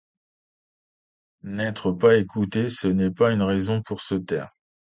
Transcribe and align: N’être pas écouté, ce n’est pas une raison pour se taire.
N’être 1.43 1.91
pas 1.91 2.17
écouté, 2.17 2.69
ce 2.69 2.87
n’est 2.87 3.11
pas 3.11 3.31
une 3.33 3.43
raison 3.43 3.83
pour 3.83 4.01
se 4.01 4.15
taire. 4.15 4.49